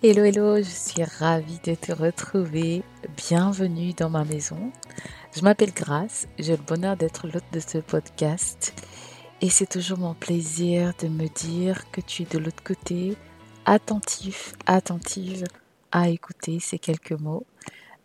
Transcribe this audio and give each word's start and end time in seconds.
Hello, 0.00 0.22
hello, 0.22 0.58
je 0.58 0.62
suis 0.62 1.02
ravie 1.02 1.58
de 1.64 1.74
te 1.74 1.90
retrouver. 1.90 2.84
Bienvenue 3.16 3.94
dans 3.94 4.08
ma 4.08 4.24
maison. 4.24 4.70
Je 5.34 5.42
m'appelle 5.42 5.72
Grace, 5.72 6.28
j'ai 6.38 6.56
le 6.56 6.62
bonheur 6.62 6.96
d'être 6.96 7.26
l'hôte 7.26 7.52
de 7.52 7.58
ce 7.58 7.78
podcast 7.78 8.74
et 9.40 9.50
c'est 9.50 9.66
toujours 9.66 9.98
mon 9.98 10.14
plaisir 10.14 10.92
de 11.02 11.08
me 11.08 11.26
dire 11.26 11.90
que 11.90 12.00
tu 12.00 12.22
es 12.22 12.26
de 12.26 12.38
l'autre 12.38 12.62
côté, 12.62 13.16
attentif, 13.64 14.54
attentive 14.66 15.42
à 15.90 16.08
écouter 16.10 16.60
ces 16.60 16.78
quelques 16.78 17.18
mots 17.18 17.44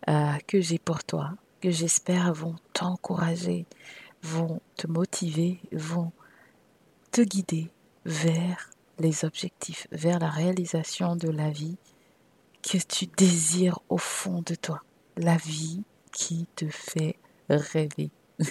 euh, 0.08 0.32
que 0.48 0.60
j'ai 0.60 0.80
pour 0.80 1.04
toi, 1.04 1.34
que 1.60 1.70
j'espère 1.70 2.34
vont 2.34 2.56
t'encourager, 2.72 3.66
vont 4.20 4.60
te 4.76 4.88
motiver, 4.88 5.60
vont 5.70 6.10
te 7.12 7.20
guider 7.20 7.70
vers 8.04 8.73
les 8.98 9.24
objectifs, 9.24 9.86
vers 9.92 10.18
la 10.18 10.30
réalisation 10.30 11.16
de 11.16 11.28
la 11.28 11.50
vie 11.50 11.76
que 12.62 12.78
tu 12.78 13.06
désires 13.06 13.78
au 13.88 13.98
fond 13.98 14.42
de 14.44 14.54
toi, 14.54 14.82
la 15.16 15.36
vie 15.36 15.82
qui 16.12 16.46
te 16.56 16.66
fait 16.68 17.16
rêver. 17.48 18.10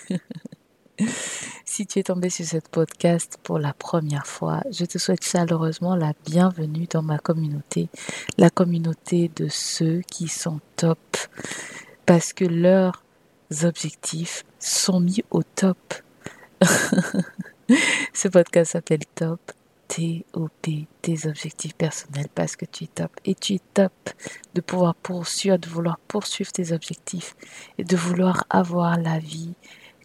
si 1.65 1.87
tu 1.87 1.99
es 1.99 2.03
tombé 2.03 2.29
sur 2.29 2.45
ce 2.45 2.57
podcast 2.57 3.39
pour 3.41 3.57
la 3.57 3.73
première 3.73 4.27
fois, 4.27 4.61
je 4.69 4.85
te 4.85 4.97
souhaite 4.97 5.23
chaleureusement 5.23 5.95
la 5.95 6.13
bienvenue 6.25 6.87
dans 6.89 7.01
ma 7.01 7.17
communauté, 7.17 7.89
la 8.37 8.49
communauté 8.49 9.31
de 9.35 9.47
ceux 9.49 10.01
qui 10.01 10.27
sont 10.27 10.59
top, 10.75 10.99
parce 12.05 12.33
que 12.33 12.45
leurs 12.45 13.03
objectifs 13.63 14.45
sont 14.59 14.99
mis 14.99 15.23
au 15.31 15.43
top. 15.43 15.77
Ce 18.13 18.27
podcast 18.27 18.73
s'appelle 18.73 19.05
Top 19.15 19.39
TOP, 19.93 20.67
tes 21.01 21.27
objectifs 21.27 21.75
personnels 21.75 22.29
parce 22.33 22.55
que 22.55 22.65
tu 22.65 22.85
es 22.85 22.87
top. 22.87 23.11
Et 23.25 23.35
tu 23.35 23.53
es 23.53 23.61
top 23.73 23.91
de 24.55 24.61
pouvoir 24.61 24.95
poursuivre, 24.95 25.57
de 25.57 25.69
vouloir 25.69 25.99
poursuivre 26.07 26.51
tes 26.51 26.71
objectifs 26.71 27.35
et 27.77 27.83
de 27.83 27.95
vouloir 27.95 28.45
avoir 28.49 28.97
la 28.97 29.19
vie 29.19 29.53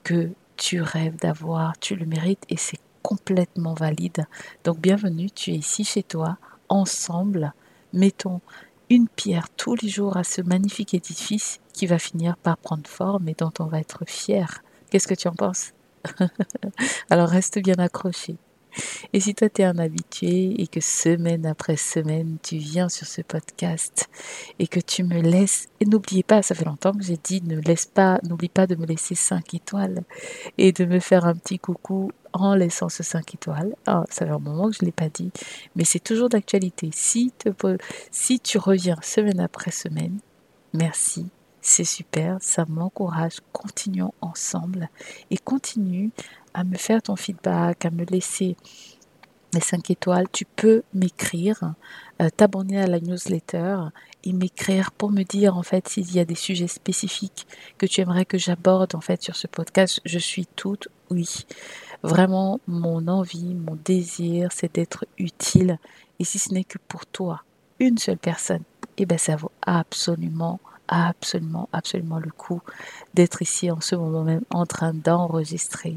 que 0.04 0.30
tu 0.56 0.82
rêves 0.82 1.16
d'avoir. 1.16 1.78
Tu 1.78 1.96
le 1.96 2.04
mérites 2.04 2.44
et 2.50 2.56
c'est 2.56 2.80
complètement 3.02 3.74
valide. 3.74 4.26
Donc 4.64 4.78
bienvenue, 4.78 5.30
tu 5.30 5.52
es 5.52 5.56
ici 5.56 5.84
chez 5.84 6.02
toi. 6.02 6.36
Ensemble, 6.68 7.54
mettons 7.94 8.42
une 8.90 9.08
pierre 9.08 9.48
tous 9.56 9.74
les 9.76 9.88
jours 9.88 10.16
à 10.18 10.24
ce 10.24 10.42
magnifique 10.42 10.92
édifice 10.92 11.60
qui 11.72 11.86
va 11.86 11.98
finir 11.98 12.36
par 12.36 12.58
prendre 12.58 12.86
forme 12.86 13.28
et 13.28 13.34
dont 13.34 13.52
on 13.58 13.66
va 13.66 13.80
être 13.80 14.04
fier. 14.06 14.62
Qu'est-ce 14.90 15.08
que 15.08 15.14
tu 15.14 15.28
en 15.28 15.34
penses? 15.34 15.72
Alors 17.10 17.28
reste 17.28 17.58
bien 17.58 17.76
accroché. 17.78 18.36
Et 19.12 19.20
si 19.20 19.34
toi 19.34 19.48
tu 19.48 19.62
es 19.62 19.64
un 19.64 19.78
habitué 19.78 20.60
et 20.60 20.66
que 20.66 20.80
semaine 20.80 21.46
après 21.46 21.76
semaine 21.76 22.36
tu 22.42 22.56
viens 22.56 22.88
sur 22.88 23.06
ce 23.06 23.22
podcast 23.22 24.08
et 24.58 24.66
que 24.66 24.80
tu 24.80 25.04
me 25.04 25.20
laisses, 25.20 25.68
et 25.80 25.86
n'oubliez 25.86 26.22
pas, 26.22 26.42
ça 26.42 26.54
fait 26.54 26.64
longtemps 26.64 26.92
que 26.92 27.02
j'ai 27.02 27.18
dit, 27.22 27.42
ne 27.42 27.60
laisse 27.60 27.86
pas, 27.86 28.18
n'oublie 28.22 28.48
pas 28.48 28.66
de 28.66 28.76
me 28.76 28.86
laisser 28.86 29.14
5 29.14 29.54
étoiles 29.54 30.02
et 30.58 30.72
de 30.72 30.84
me 30.84 31.00
faire 31.00 31.24
un 31.24 31.34
petit 31.34 31.58
coucou 31.58 32.10
en 32.32 32.54
laissant 32.54 32.88
ce 32.88 33.02
5 33.02 33.34
étoiles. 33.34 33.74
Ah, 33.86 34.04
ça 34.10 34.26
fait 34.26 34.32
un 34.32 34.38
moment 34.38 34.68
que 34.68 34.76
je 34.76 34.82
ne 34.82 34.86
l'ai 34.86 34.92
pas 34.92 35.08
dit, 35.08 35.30
mais 35.76 35.84
c'est 35.84 36.00
toujours 36.00 36.28
d'actualité. 36.28 36.90
Si, 36.92 37.32
si 38.10 38.40
tu 38.40 38.58
reviens 38.58 38.96
semaine 39.02 39.40
après 39.40 39.70
semaine, 39.70 40.18
merci 40.74 41.26
c'est 41.60 41.84
super, 41.84 42.38
ça 42.40 42.64
m'encourage. 42.68 43.38
Continuons 43.52 44.12
ensemble 44.20 44.88
et 45.30 45.36
continue 45.36 46.10
à 46.54 46.64
me 46.64 46.76
faire 46.76 47.02
ton 47.02 47.16
feedback, 47.16 47.84
à 47.84 47.90
me 47.90 48.04
laisser 48.04 48.56
les 49.54 49.60
5 49.60 49.90
étoiles. 49.90 50.26
Tu 50.32 50.44
peux 50.44 50.82
m'écrire, 50.94 51.74
euh, 52.20 52.28
t'abonner 52.36 52.80
à 52.80 52.86
la 52.86 53.00
newsletter 53.00 53.78
et 54.24 54.32
m'écrire 54.32 54.92
pour 54.92 55.10
me 55.10 55.22
dire 55.22 55.56
en 55.56 55.62
fait 55.62 55.88
s'il 55.88 56.12
y 56.14 56.18
a 56.18 56.24
des 56.24 56.34
sujets 56.34 56.68
spécifiques 56.68 57.46
que 57.78 57.86
tu 57.86 58.00
aimerais 58.00 58.24
que 58.24 58.38
j'aborde 58.38 58.94
en 58.94 59.00
fait 59.00 59.22
sur 59.22 59.36
ce 59.36 59.46
podcast. 59.46 60.00
Je 60.04 60.18
suis 60.18 60.46
toute 60.46 60.88
oui. 61.10 61.46
Vraiment, 62.02 62.60
mon 62.66 63.08
envie, 63.08 63.54
mon 63.54 63.76
désir, 63.84 64.52
c'est 64.52 64.74
d'être 64.74 65.06
utile. 65.18 65.78
Et 66.20 66.24
si 66.24 66.38
ce 66.38 66.52
n'est 66.52 66.64
que 66.64 66.78
pour 66.86 67.06
toi, 67.06 67.42
une 67.80 67.98
seule 67.98 68.18
personne, 68.18 68.62
eh 68.98 69.06
ben 69.06 69.18
ça 69.18 69.36
vaut 69.36 69.52
absolument 69.62 70.60
absolument, 70.88 71.68
absolument 71.72 72.18
le 72.18 72.30
coup 72.30 72.60
d'être 73.14 73.42
ici 73.42 73.70
en 73.70 73.80
ce 73.80 73.94
moment 73.94 74.24
même 74.24 74.44
en 74.50 74.66
train 74.66 74.94
d'enregistrer 74.94 75.96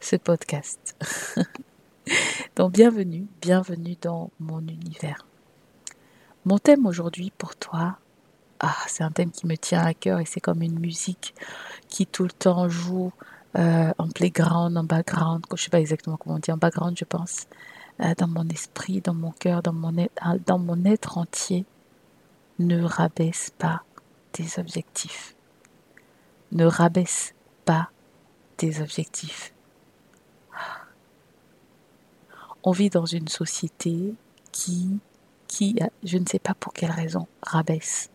ce 0.00 0.16
podcast. 0.16 0.96
Donc 2.56 2.72
bienvenue, 2.72 3.26
bienvenue 3.40 3.96
dans 4.00 4.30
mon 4.38 4.60
univers. 4.60 5.26
Mon 6.44 6.58
thème 6.58 6.86
aujourd'hui 6.86 7.32
pour 7.36 7.56
toi, 7.56 7.98
ah, 8.60 8.76
c'est 8.86 9.02
un 9.02 9.10
thème 9.10 9.30
qui 9.30 9.46
me 9.46 9.56
tient 9.56 9.84
à 9.84 9.94
cœur 9.94 10.20
et 10.20 10.24
c'est 10.24 10.40
comme 10.40 10.62
une 10.62 10.78
musique 10.78 11.34
qui 11.88 12.06
tout 12.06 12.22
le 12.22 12.30
temps 12.30 12.68
joue 12.68 13.12
euh, 13.58 13.92
en 13.98 14.08
playground, 14.08 14.76
en 14.76 14.84
background, 14.84 15.44
je 15.50 15.54
ne 15.54 15.58
sais 15.58 15.70
pas 15.70 15.80
exactement 15.80 16.16
comment 16.16 16.36
on 16.36 16.38
dit, 16.38 16.52
en 16.52 16.56
background 16.56 16.96
je 16.98 17.04
pense, 17.04 17.46
euh, 18.00 18.14
dans 18.16 18.28
mon 18.28 18.46
esprit, 18.48 19.00
dans 19.00 19.14
mon 19.14 19.32
cœur, 19.32 19.62
dans 19.62 19.72
mon, 19.72 19.94
dans 20.46 20.58
mon 20.58 20.84
être 20.84 21.18
entier. 21.18 21.64
Ne 22.58 22.82
rabaisse 22.82 23.52
pas 23.58 23.82
objectifs. 24.58 25.34
Ne 26.52 26.66
rabaisse 26.66 27.34
pas 27.64 27.90
tes 28.56 28.80
objectifs. 28.80 29.52
On 32.62 32.72
vit 32.72 32.90
dans 32.90 33.06
une 33.06 33.28
société 33.28 34.14
qui, 34.52 34.98
qui, 35.46 35.76
je 36.02 36.18
ne 36.18 36.26
sais 36.26 36.38
pas 36.38 36.54
pour 36.54 36.72
quelle 36.72 36.90
raison, 36.90 37.26
rabaisse. 37.42 38.10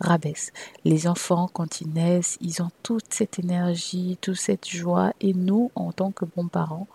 Rabaisse. 0.00 0.52
Les 0.84 1.08
enfants, 1.08 1.48
quand 1.52 1.80
ils 1.80 1.88
naissent, 1.88 2.36
ils 2.42 2.62
ont 2.62 2.70
toute 2.82 3.14
cette 3.14 3.38
énergie, 3.38 4.18
toute 4.20 4.36
cette 4.36 4.68
joie. 4.68 5.12
Et 5.20 5.32
nous, 5.32 5.70
en 5.74 5.92
tant 5.92 6.10
que 6.10 6.26
bons 6.26 6.48
parents, 6.48 6.86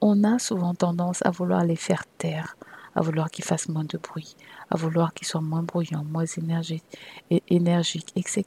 on 0.00 0.24
a 0.24 0.38
souvent 0.38 0.74
tendance 0.74 1.24
à 1.26 1.30
vouloir 1.30 1.64
les 1.64 1.76
faire 1.76 2.04
taire, 2.18 2.56
à 2.94 3.00
vouloir 3.02 3.30
qu'ils 3.30 3.44
fassent 3.44 3.68
moins 3.68 3.84
de 3.84 3.98
bruit, 3.98 4.36
à 4.70 4.76
vouloir 4.76 5.14
qu'ils 5.14 5.26
soient 5.26 5.40
moins 5.40 5.62
bruyants, 5.62 6.04
moins 6.04 6.24
énergiques, 6.26 8.12
etc. 8.16 8.44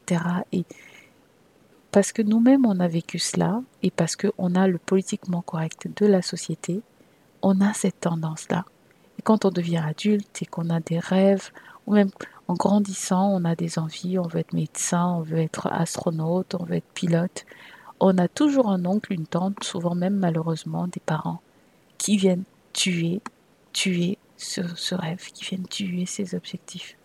Et 0.51 0.65
parce 1.91 2.11
que 2.11 2.21
nous-mêmes, 2.21 2.65
on 2.65 2.79
a 2.79 2.87
vécu 2.87 3.19
cela, 3.19 3.61
et 3.81 3.91
parce 3.91 4.15
qu'on 4.15 4.55
a 4.55 4.67
le 4.67 4.77
politiquement 4.77 5.41
correct 5.41 5.87
de 5.95 6.05
la 6.05 6.21
société, 6.21 6.81
on 7.41 7.61
a 7.61 7.73
cette 7.73 8.01
tendance-là. 8.01 8.65
Et 9.19 9.21
quand 9.21 9.45
on 9.45 9.49
devient 9.49 9.83
adulte 9.85 10.41
et 10.41 10.45
qu'on 10.45 10.69
a 10.69 10.79
des 10.79 10.99
rêves, 10.99 11.51
ou 11.85 11.93
même 11.93 12.09
en 12.47 12.53
grandissant, 12.53 13.29
on 13.33 13.45
a 13.45 13.55
des 13.55 13.79
envies, 13.79 14.19
on 14.19 14.27
veut 14.27 14.39
être 14.39 14.53
médecin, 14.53 15.07
on 15.07 15.21
veut 15.21 15.39
être 15.39 15.67
astronaute, 15.67 16.55
on 16.55 16.63
veut 16.63 16.75
être 16.75 16.93
pilote, 16.93 17.45
on 17.99 18.17
a 18.17 18.27
toujours 18.27 18.69
un 18.69 18.85
oncle, 18.85 19.13
une 19.13 19.25
tante, 19.25 19.63
souvent 19.63 19.95
même 19.95 20.17
malheureusement 20.17 20.87
des 20.87 20.99
parents, 20.99 21.41
qui 21.97 22.17
viennent 22.17 22.43
tuer, 22.73 23.21
tuer 23.73 24.17
ce, 24.37 24.95
rêve, 24.95 25.31
qui 25.33 25.43
viennent 25.43 25.67
tuer 25.67 26.05
ses 26.05 26.35
objectifs. 26.35 26.97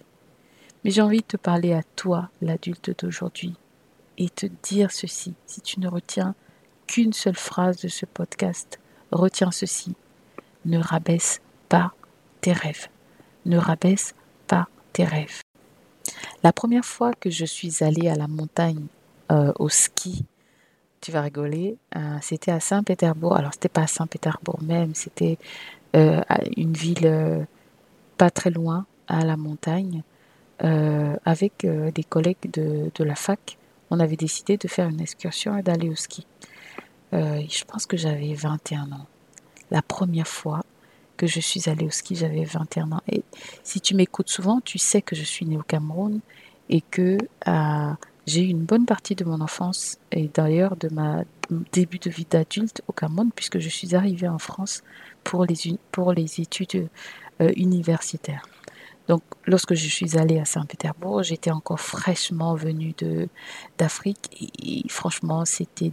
Mais 0.84 0.90
j'ai 0.90 1.02
envie 1.02 1.20
de 1.20 1.26
te 1.26 1.36
parler 1.36 1.72
à 1.72 1.82
toi, 1.96 2.28
l'adulte 2.40 3.02
d'aujourd'hui, 3.02 3.54
et 4.18 4.28
te 4.28 4.46
dire 4.62 4.90
ceci. 4.90 5.34
Si 5.46 5.60
tu 5.60 5.80
ne 5.80 5.88
retiens 5.88 6.34
qu'une 6.86 7.12
seule 7.12 7.36
phrase 7.36 7.80
de 7.80 7.88
ce 7.88 8.06
podcast, 8.06 8.78
retiens 9.10 9.50
ceci. 9.50 9.94
Ne 10.64 10.78
rabaisse 10.78 11.40
pas 11.68 11.92
tes 12.40 12.52
rêves. 12.52 12.88
Ne 13.46 13.58
rabaisse 13.58 14.14
pas 14.46 14.68
tes 14.92 15.04
rêves. 15.04 15.40
La 16.42 16.52
première 16.52 16.84
fois 16.84 17.12
que 17.14 17.30
je 17.30 17.44
suis 17.44 17.82
allée 17.82 18.08
à 18.08 18.14
la 18.14 18.28
montagne 18.28 18.86
euh, 19.30 19.52
au 19.58 19.68
ski, 19.68 20.24
tu 21.00 21.10
vas 21.10 21.22
rigoler, 21.22 21.78
euh, 21.96 22.18
c'était 22.20 22.52
à 22.52 22.60
Saint-Pétersbourg. 22.60 23.36
Alors, 23.36 23.52
c'était 23.52 23.68
pas 23.68 23.82
à 23.82 23.86
Saint-Pétersbourg 23.86 24.62
même, 24.62 24.94
c'était 24.94 25.38
euh, 25.96 26.20
une 26.56 26.72
ville 26.72 27.46
pas 28.18 28.30
très 28.30 28.50
loin, 28.50 28.86
à 29.08 29.24
la 29.24 29.36
montagne, 29.36 30.02
avec 30.60 31.66
des 31.66 32.04
collègues 32.04 32.50
de, 32.52 32.90
de, 32.94 33.04
la 33.04 33.16
fac. 33.16 33.58
On 33.90 33.98
avait 33.98 34.16
décidé 34.16 34.56
de 34.56 34.68
faire 34.68 34.88
une 34.88 35.00
excursion 35.00 35.56
et 35.56 35.62
d'aller 35.62 35.88
au 35.88 35.96
ski. 35.96 36.26
je 37.12 37.64
pense 37.64 37.86
que 37.86 37.96
j'avais 37.96 38.32
21 38.34 38.92
ans. 38.92 39.06
La 39.72 39.82
première 39.82 40.28
fois 40.28 40.62
que 41.16 41.26
je 41.26 41.40
suis 41.40 41.68
allée 41.68 41.86
au 41.86 41.90
ski, 41.90 42.16
j'avais 42.16 42.44
21 42.44 42.92
ans. 42.92 43.02
Et 43.08 43.22
si 43.62 43.80
tu 43.80 43.94
m'écoutes 43.94 44.28
souvent, 44.28 44.60
tu 44.60 44.78
sais 44.78 45.02
que 45.02 45.14
je 45.14 45.22
suis 45.22 45.46
née 45.46 45.56
au 45.56 45.62
Cameroun 45.62 46.20
et 46.68 46.80
que 46.80 47.16
euh, 47.48 47.92
j'ai 48.26 48.42
eu 48.42 48.48
une 48.48 48.64
bonne 48.64 48.86
partie 48.86 49.14
de 49.14 49.24
mon 49.24 49.40
enfance 49.40 49.98
et 50.10 50.28
d'ailleurs 50.34 50.76
de 50.76 50.88
ma 50.88 51.22
début 51.72 51.98
de 51.98 52.10
vie 52.10 52.26
d'adulte 52.28 52.82
au 52.88 52.92
Cameroun 52.92 53.30
puisque 53.34 53.58
je 53.58 53.68
suis 53.68 53.94
arrivée 53.94 54.28
en 54.28 54.38
France 54.38 54.82
pour 55.24 55.44
les, 55.44 55.56
pour 55.90 56.12
les 56.12 56.40
études 56.40 56.88
euh, 57.40 57.52
universitaires. 57.56 58.42
Donc, 59.08 59.22
lorsque 59.46 59.74
je 59.74 59.88
suis 59.88 60.16
allée 60.16 60.38
à 60.38 60.44
Saint-Pétersbourg, 60.44 61.22
j'étais 61.22 61.50
encore 61.50 61.80
fraîchement 61.80 62.54
venue 62.54 62.94
d'Afrique 63.76 64.52
et, 64.62 64.88
franchement, 64.88 65.44
c'était 65.44 65.92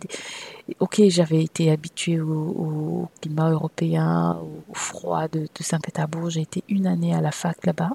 ok. 0.80 1.02
J'avais 1.08 1.44
été 1.44 1.72
habituée 1.72 2.22
au, 2.22 3.10
climat 3.22 3.50
européen, 3.50 4.40
au, 4.70 4.74
froid 4.74 5.28
de, 5.28 5.48
Saint-Pétersbourg. 5.60 6.30
J'ai 6.30 6.42
été 6.42 6.64
une 6.70 6.86
année 6.86 7.16
à 7.16 7.22
la 7.22 7.32
fac 7.32 7.66
là-bas, 7.66 7.92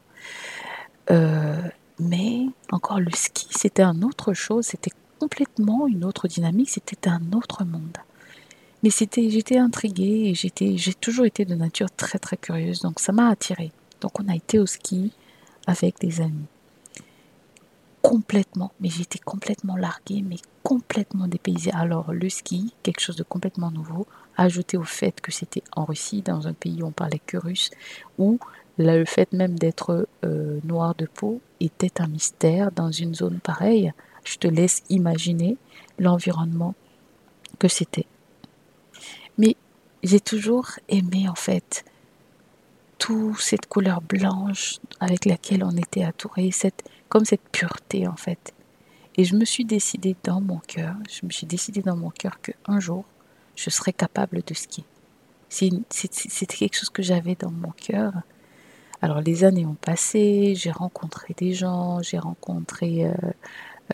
euh, 1.11 1.63
mais 2.01 2.47
encore 2.73 2.99
le 2.99 3.11
ski, 3.15 3.47
c'était 3.51 3.83
un 3.83 4.03
autre 4.03 4.33
chose. 4.33 4.67
C'était 4.67 4.93
complètement 5.21 5.87
une 5.87 6.05
autre 6.05 6.27
dynamique. 6.27 6.71
C'était 6.71 7.09
un 7.09 7.33
autre 7.33 7.65
monde. 7.65 7.99
Mais 8.85 8.91
c'était, 8.91 9.31
j'étais 9.31 9.57
intriguée 9.57 10.29
et 10.29 10.35
j'étais, 10.35 10.77
j'ai 10.77 10.93
toujours 10.93 11.25
été 11.25 11.47
de 11.47 11.55
nature 11.55 11.91
très 11.91 12.19
très 12.19 12.37
curieuse. 12.37 12.81
Donc 12.81 13.01
ça 13.01 13.13
m'a 13.13 13.31
attirée. 13.31 13.73
Donc 14.03 14.21
on 14.21 14.29
a 14.29 14.37
été 14.37 14.59
au 14.59 14.67
ski 14.67 15.11
avec 15.67 15.99
des 16.01 16.21
amis. 16.21 16.45
Complètement, 18.03 18.73
mais 18.81 18.91
j'étais 18.91 19.19
complètement 19.19 19.77
larguée, 19.77 20.21
mais 20.21 20.37
complètement 20.63 21.29
dépaysée. 21.29 21.73
Alors 21.73 22.13
le 22.13 22.29
ski, 22.29 22.75
quelque 22.83 23.01
chose 23.01 23.17
de 23.17 23.23
complètement 23.23 23.71
nouveau, 23.71 24.07
ajouté 24.37 24.77
au 24.77 24.83
fait 24.83 25.19
que 25.19 25.33
c'était 25.33 25.63
en 25.75 25.87
Russie, 25.87 26.21
dans 26.21 26.47
un 26.47 26.53
pays 26.53 26.83
où 26.83 26.87
on 26.87 26.93
parlait 26.93 27.23
que 27.25 27.39
russe, 27.39 27.71
où 28.19 28.39
le 28.77 29.07
fait 29.07 29.33
même 29.33 29.59
d'être 29.59 30.07
euh, 30.27 30.61
noir 30.63 30.95
de 30.95 31.07
peau 31.07 31.41
était 31.59 32.03
un 32.03 32.07
mystère 32.07 32.71
dans 32.71 32.91
une 32.91 33.15
zone 33.15 33.41
pareille. 33.43 33.95
Je 34.25 34.37
te 34.37 34.47
laisse 34.47 34.83
imaginer 34.91 35.57
l'environnement 35.99 36.75
que 37.59 37.69
c'était. 37.69 38.05
J'ai 40.05 40.21
toujours 40.21 40.69
aimé 40.89 41.29
en 41.29 41.35
fait 41.35 41.85
cette 43.39 43.67
couleur 43.67 44.01
blanche 44.01 44.79
avec 45.01 45.25
laquelle 45.25 45.65
on 45.65 45.77
était 45.77 46.05
atouré, 46.05 46.51
cette, 46.51 46.83
comme 47.09 47.25
cette 47.25 47.47
pureté 47.53 48.07
en 48.07 48.17
fait. 48.17 48.55
Et 49.17 49.25
je 49.25 49.37
me 49.37 49.45
suis 49.45 49.65
décidé 49.65 50.17
dans 50.25 50.41
mon 50.41 50.59
cœur, 50.59 50.95
je 51.11 51.25
me 51.27 51.31
suis 51.31 51.47
décidé 51.47 51.83
dans 51.83 51.97
mon 51.97 52.11
cœur 52.11 52.41
qu'un 52.41 52.81
jour, 52.81 53.05
je 53.57 53.71
serais 53.71 53.93
capable 53.93 54.43
de 54.45 54.55
skier. 54.55 54.85
C'était 55.49 56.57
quelque 56.57 56.77
chose 56.77 56.91
que 56.91 57.03
j'avais 57.03 57.37
dans 57.37 57.51
mon 57.51 57.71
cœur. 57.71 58.13
Alors 59.03 59.21
les 59.21 59.45
années 59.45 59.67
ont 59.67 59.77
passé, 59.81 60.55
j'ai 60.57 60.71
rencontré 60.71 61.35
des 61.37 61.53
gens, 61.53 62.03
j'ai 62.03 62.19
rencontré, 62.19 63.05
euh, 63.05 63.13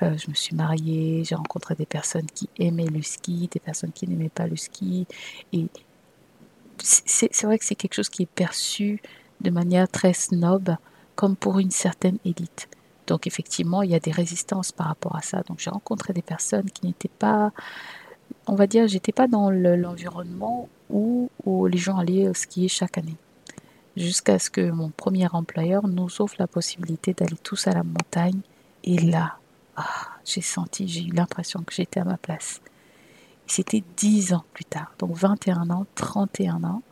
euh, 0.02 0.16
je 0.16 0.30
me 0.30 0.34
suis 0.34 0.54
mariée, 0.54 1.24
j'ai 1.24 1.34
rencontré 1.34 1.74
des 1.74 1.86
personnes 1.86 2.26
qui 2.26 2.48
aimaient 2.58 2.86
le 2.86 3.02
ski, 3.02 3.48
des 3.52 3.60
personnes 3.60 3.92
qui 3.92 4.06
n'aimaient 4.06 4.28
pas 4.28 4.46
le 4.46 4.56
ski. 4.56 5.06
C'est 6.82 7.42
vrai 7.42 7.58
que 7.58 7.64
c'est 7.64 7.74
quelque 7.74 7.94
chose 7.94 8.08
qui 8.08 8.22
est 8.22 8.30
perçu 8.34 9.02
de 9.40 9.50
manière 9.50 9.88
très 9.88 10.12
snob, 10.12 10.76
comme 11.14 11.36
pour 11.36 11.58
une 11.58 11.70
certaine 11.70 12.18
élite. 12.24 12.68
Donc 13.06 13.26
effectivement, 13.26 13.82
il 13.82 13.90
y 13.90 13.94
a 13.94 14.00
des 14.00 14.12
résistances 14.12 14.72
par 14.72 14.86
rapport 14.86 15.16
à 15.16 15.22
ça. 15.22 15.42
Donc 15.42 15.58
j'ai 15.58 15.70
rencontré 15.70 16.12
des 16.12 16.22
personnes 16.22 16.70
qui 16.70 16.86
n'étaient 16.86 17.08
pas, 17.08 17.52
on 18.46 18.54
va 18.54 18.66
dire, 18.66 18.86
j'étais 18.86 19.12
pas 19.12 19.26
dans 19.26 19.50
l'environnement 19.50 20.68
où, 20.90 21.30
où, 21.44 21.66
les 21.66 21.78
gens 21.78 21.98
allaient 21.98 22.32
skier 22.34 22.68
chaque 22.68 22.98
année. 22.98 23.16
Jusqu'à 23.96 24.38
ce 24.38 24.48
que 24.48 24.70
mon 24.70 24.90
premier 24.90 25.26
employeur 25.32 25.88
nous 25.88 26.22
offre 26.22 26.36
la 26.38 26.46
possibilité 26.46 27.12
d'aller 27.12 27.36
tous 27.42 27.66
à 27.66 27.72
la 27.72 27.82
montagne. 27.82 28.40
Et 28.84 28.98
là, 28.98 29.38
ah, 29.76 29.84
j'ai 30.24 30.40
senti, 30.40 30.86
j'ai 30.86 31.02
eu 31.02 31.12
l'impression 31.12 31.62
que 31.62 31.74
j'étais 31.74 32.00
à 32.00 32.04
ma 32.04 32.16
place. 32.16 32.60
C'était 33.50 33.82
dix 33.96 34.32
ans 34.32 34.44
plus 34.54 34.64
tard, 34.64 34.92
donc 35.00 35.16
21 35.16 35.70
ans, 35.70 35.84
31 35.96 36.62
ans, 36.62 36.82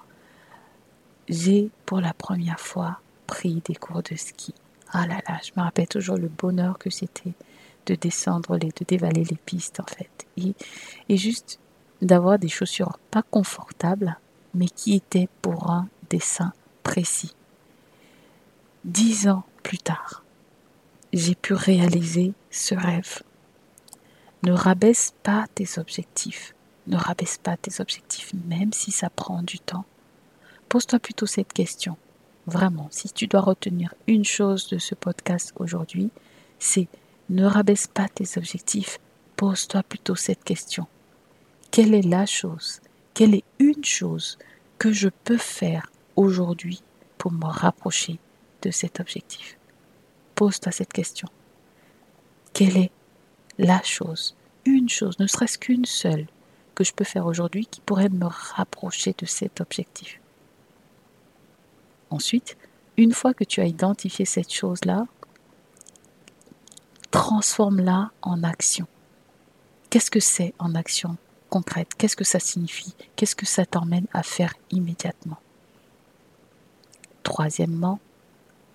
j'ai 1.29 1.71
pour 1.87 2.01
la 2.01 2.13
première 2.13 2.59
fois 2.59 2.99
pris 3.29 3.63
des 3.65 3.77
cours 3.77 4.03
de 4.03 4.17
ski. 4.17 4.53
Ah 4.91 5.07
là 5.07 5.21
là, 5.29 5.39
je 5.45 5.53
me 5.57 5.63
rappelle 5.63 5.87
toujours 5.87 6.17
le 6.17 6.27
bonheur 6.27 6.77
que 6.77 6.91
c'était 6.91 7.35
de 7.87 7.95
descendre, 7.95 8.57
les, 8.57 8.71
de 8.71 8.85
dévaler 8.85 9.23
les 9.23 9.37
pistes 9.37 9.79
en 9.79 9.87
fait. 9.87 10.27
Et, 10.37 10.57
et 11.09 11.17
juste 11.17 11.61
d'avoir 12.03 12.41
des 12.41 12.49
chaussures 12.49 12.99
pas 13.13 13.23
confortables, 13.23 14.19
mais 14.53 14.67
qui 14.67 14.97
étaient 14.97 15.29
pour 15.43 15.71
un 15.71 15.87
dessin 16.11 16.53
précis. 16.83 17.37
Dix 18.85 19.29
ans 19.29 19.45
plus 19.63 19.79
tard, 19.79 20.25
j'ai 21.13 21.37
pu 21.37 21.55
réaliser 21.55 22.33
ce 22.51 22.75
rêve. 22.75 23.23
Ne 24.43 24.53
rabaisse 24.53 25.15
pas 25.23 25.47
tes 25.55 25.79
objectifs. 25.79 26.55
Ne 26.87 26.97
rabaisse 26.97 27.39
pas 27.39 27.57
tes 27.57 27.81
objectifs, 27.81 28.33
même 28.47 28.73
si 28.73 28.91
ça 28.91 29.11
prend 29.11 29.43
du 29.43 29.59
temps. 29.59 29.85
Pose-toi 30.69 30.99
plutôt 30.99 31.27
cette 31.27 31.53
question. 31.53 31.97
Vraiment, 32.47 32.89
si 32.91 33.11
tu 33.11 33.27
dois 33.27 33.41
retenir 33.41 33.95
une 34.07 34.25
chose 34.25 34.69
de 34.69 34.79
ce 34.79 34.95
podcast 34.95 35.53
aujourd'hui, 35.57 36.11
c'est 36.59 36.89
ne 37.29 37.45
rabaisse 37.45 37.87
pas 37.87 38.09
tes 38.09 38.39
objectifs. 38.39 38.99
Pose-toi 39.37 39.83
plutôt 39.83 40.15
cette 40.15 40.45
question. 40.45 40.87
Quelle 41.71 41.95
est 41.95 42.07
la 42.07 42.25
chose, 42.25 42.81
quelle 43.13 43.35
est 43.35 43.45
une 43.59 43.85
chose 43.85 44.39
que 44.79 44.93
je 44.93 45.09
peux 45.25 45.37
faire 45.37 45.93
aujourd'hui 46.17 46.83
pour 47.19 47.33
me 47.33 47.45
rapprocher 47.45 48.19
de 48.63 48.71
cet 48.71 49.01
objectif? 49.01 49.59
Pose-toi 50.35 50.73
cette 50.73 50.93
question. 50.93 51.29
Quelle 52.55 52.77
est 52.77 52.91
la 53.59 53.83
chose, 53.83 54.37
une 54.65 54.89
chose, 54.89 55.19
ne 55.19 55.27
serait-ce 55.27 55.59
qu'une 55.59 55.85
seule, 55.85 56.27
que 56.75 56.85
je 56.85 56.93
peux 56.93 57.05
faire 57.05 57.27
aujourd'hui 57.27 57.67
qui 57.67 57.81
pourrait 57.81 58.09
me 58.09 58.27
rapprocher 58.27 59.15
de 59.19 59.27
cet 59.27 59.61
objectif. 59.61 60.21
Ensuite, 62.11 62.57
une 62.97 63.13
fois 63.13 63.35
que 63.35 63.45
tu 63.45 63.61
as 63.61 63.67
identifié 63.67 64.25
cette 64.25 64.53
chose-là, 64.53 65.07
transforme-la 67.11 68.11
en 68.23 68.43
action. 68.43 68.87
Qu'est-ce 69.91 70.11
que 70.11 70.21
c'est 70.21 70.55
en 70.59 70.75
action 70.75 71.17
concrète? 71.51 71.95
Qu'est-ce 71.97 72.17
que 72.17 72.25
ça 72.25 72.39
signifie? 72.39 72.95
Qu'est-ce 73.17 73.37
que 73.37 73.47
ça 73.47 73.67
t'emmène 73.67 74.07
à 74.13 74.23
faire 74.23 74.55
immédiatement? 74.71 75.39
Troisièmement, 77.23 77.99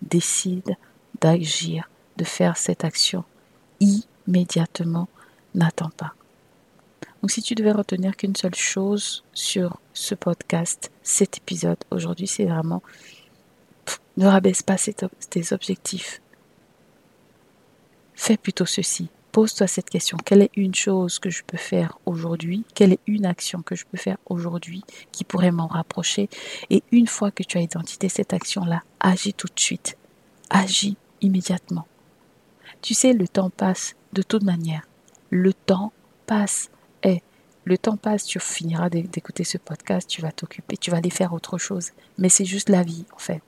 décide 0.02 0.76
d'agir, 1.22 1.90
de 2.18 2.24
faire 2.24 2.58
cette 2.58 2.84
action 2.84 3.24
immédiatement, 3.80 4.13
n'attends 4.28 5.90
pas. 5.90 6.14
Donc 7.22 7.32
si 7.32 7.42
tu 7.42 7.56
devais 7.56 7.72
retenir 7.72 8.18
qu'une 8.18 8.36
seule 8.36 8.56
chose 8.56 9.24
sur 9.34 9.80
ce 9.94 10.14
podcast, 10.14 10.92
cet 11.04 11.38
épisode 11.38 11.78
aujourd'hui, 11.90 12.28
c'est 12.28 12.46
vraiment 12.46 12.84
ne 14.18 14.28
rabaisse 14.28 14.62
pas 14.62 14.76
tes 15.30 15.54
objectifs. 15.54 16.22
Fais 18.14 18.38
plutôt 18.38 18.66
ceci. 18.66 19.10
Pose-toi 19.32 19.66
cette 19.66 19.90
question. 19.90 20.18
Quelle 20.24 20.44
est 20.44 20.52
une 20.56 20.76
chose 20.76 21.18
que 21.18 21.32
je 21.32 21.44
peux 21.44 21.58
faire 21.58 21.98
aujourd'hui? 22.06 22.66
Quelle 22.76 22.94
est 22.94 23.00
une 23.08 23.26
action 23.26 23.64
que 23.64 23.76
je 23.76 23.86
peux 23.86 23.98
faire 23.98 24.18
aujourd'hui 24.28 24.84
qui 25.12 25.24
pourrait 25.24 25.52
m'en 25.52 25.66
rapprocher? 25.66 26.30
Et 26.70 26.84
une 26.92 27.08
fois 27.08 27.32
que 27.32 27.42
tu 27.42 27.58
as 27.58 27.62
identifié 27.62 28.10
cette 28.10 28.34
action-là, 28.34 28.84
agis 29.00 29.34
tout 29.34 29.48
de 29.48 29.60
suite. 29.60 29.98
Agis 30.52 30.98
immédiatement. 31.22 31.88
Tu 32.82 32.94
sais, 32.94 33.14
le 33.14 33.28
temps 33.28 33.50
passe 33.50 33.96
de 34.14 34.22
toute 34.22 34.44
manière. 34.44 34.88
Le 35.30 35.54
temps 35.54 35.92
passe. 36.26 36.70
Et 37.04 37.22
le 37.66 37.78
temps 37.78 37.98
passe, 37.98 38.26
tu 38.26 38.40
finiras 38.40 38.90
d'écouter 38.90 39.44
ce 39.44 39.58
podcast, 39.58 40.08
tu 40.08 40.22
vas 40.22 40.32
t'occuper, 40.32 40.78
tu 40.78 40.92
vas 40.92 40.98
aller 40.98 41.10
faire 41.10 41.34
autre 41.34 41.58
chose. 41.58 41.92
Mais 42.18 42.30
c'est 42.30 42.46
juste 42.46 42.70
la 42.70 42.84
vie, 42.84 43.06
en 43.14 43.20
fait. 43.20 43.44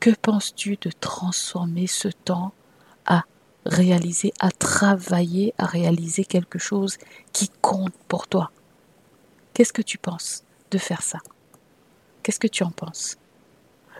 Que 0.00 0.10
penses-tu 0.10 0.76
de 0.80 0.90
transformer 0.90 1.86
ce 1.86 2.08
temps 2.08 2.52
à 3.06 3.24
réaliser, 3.64 4.32
à 4.40 4.50
travailler, 4.50 5.54
à 5.58 5.66
réaliser 5.66 6.24
quelque 6.24 6.58
chose 6.58 6.98
qui 7.32 7.50
compte 7.60 7.94
pour 8.08 8.28
toi? 8.28 8.50
Qu'est-ce 9.54 9.72
que 9.72 9.82
tu 9.82 9.98
penses 9.98 10.44
de 10.70 10.78
faire 10.78 11.02
ça? 11.02 11.18
Qu'est-ce 12.22 12.40
que 12.40 12.48
tu 12.48 12.64
en 12.64 12.70
penses? 12.70 13.16